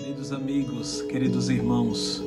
[0.00, 2.24] Queridos amigos, queridos irmãos,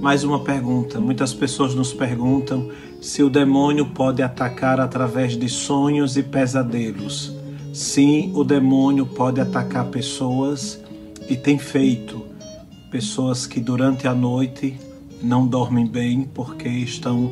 [0.00, 0.98] mais uma pergunta.
[0.98, 2.68] Muitas pessoas nos perguntam
[3.00, 7.32] se o demônio pode atacar através de sonhos e pesadelos.
[7.72, 10.82] Sim, o demônio pode atacar pessoas
[11.30, 12.26] e tem feito.
[12.90, 14.76] Pessoas que durante a noite
[15.22, 17.30] não dormem bem porque estão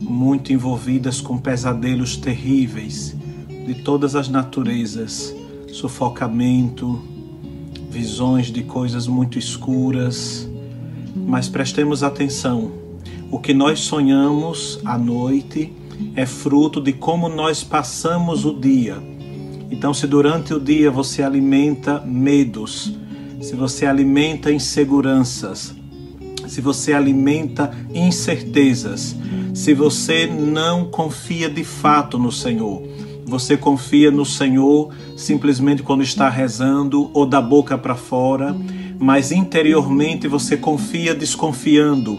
[0.00, 3.16] muito envolvidas com pesadelos terríveis
[3.48, 5.34] de todas as naturezas,
[5.72, 7.15] sufocamento,
[7.96, 10.46] visões de coisas muito escuras.
[11.14, 12.70] Mas prestemos atenção:
[13.30, 15.72] o que nós sonhamos à noite
[16.14, 19.02] é fruto de como nós passamos o dia.
[19.70, 22.92] Então, se durante o dia você alimenta medos,
[23.40, 25.74] se você alimenta inseguranças,
[26.46, 29.16] se você alimenta incertezas,
[29.54, 32.82] se você não confia de fato no Senhor,
[33.26, 38.56] você confia no Senhor simplesmente quando está rezando ou da boca para fora,
[39.00, 42.18] mas interiormente você confia desconfiando.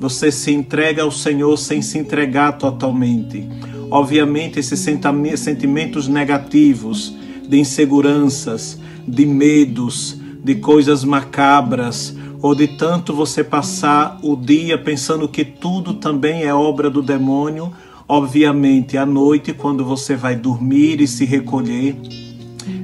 [0.00, 3.46] Você se entrega ao Senhor sem se entregar totalmente.
[3.90, 7.14] Obviamente, esses sentimentos negativos,
[7.46, 15.28] de inseguranças, de medos, de coisas macabras, ou de tanto você passar o dia pensando
[15.28, 17.72] que tudo também é obra do demônio,
[18.08, 21.96] Obviamente, à noite, quando você vai dormir e se recolher,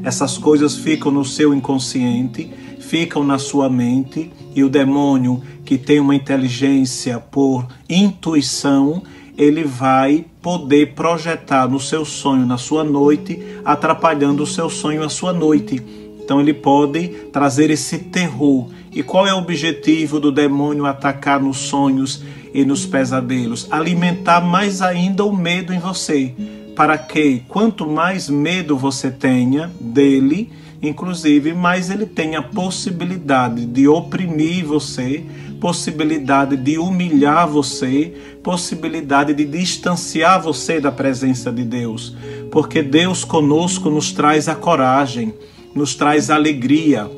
[0.02, 6.00] essas coisas ficam no seu inconsciente, ficam na sua mente, e o demônio, que tem
[6.00, 9.02] uma inteligência por intuição,
[9.38, 15.08] ele vai poder projetar no seu sonho, na sua noite, atrapalhando o seu sonho, a
[15.08, 15.80] sua noite.
[16.22, 18.68] Então ele pode trazer esse terror.
[18.92, 23.66] E qual é o objetivo do demônio atacar nos sonhos e nos pesadelos?
[23.70, 26.34] Alimentar mais ainda o medo em você,
[26.76, 30.50] para que quanto mais medo você tenha dele,
[30.82, 35.24] inclusive, mais ele tenha possibilidade de oprimir você,
[35.60, 42.14] possibilidade de humilhar você, possibilidade de distanciar você da presença de Deus,
[42.50, 45.32] porque Deus conosco nos traz a coragem
[45.74, 47.10] nos traz alegria,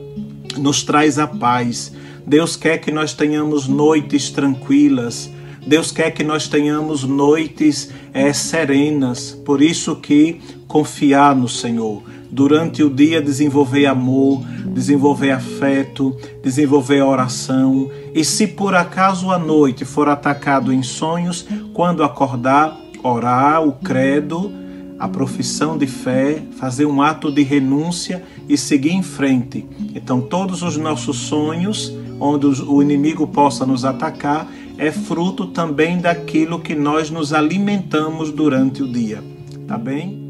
[0.58, 1.92] nos traz a paz.
[2.26, 5.30] Deus quer que nós tenhamos noites tranquilas.
[5.66, 9.32] Deus quer que nós tenhamos noites é, serenas.
[9.44, 12.02] Por isso que confiar no Senhor.
[12.30, 14.42] Durante o dia desenvolver amor,
[14.74, 17.90] desenvolver afeto, desenvolver oração.
[18.12, 24.63] E se por acaso a noite for atacado em sonhos, quando acordar, orar o credo
[24.98, 29.66] a profissão de fé, fazer um ato de renúncia e seguir em frente.
[29.94, 36.60] Então, todos os nossos sonhos, onde o inimigo possa nos atacar, é fruto também daquilo
[36.60, 39.22] que nós nos alimentamos durante o dia.
[39.66, 40.23] Tá bem?